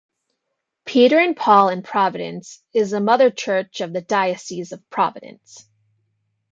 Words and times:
Peter 0.83 1.19
and 1.19 1.37
Paul 1.37 1.69
in 1.69 1.83
Providence 1.83 2.63
is 2.73 2.89
the 2.89 2.99
mother 2.99 3.29
church 3.29 3.81
of 3.81 3.93
the 3.93 4.01
diocese 4.01 4.71
of 4.71 4.81
Providence. 4.89 5.69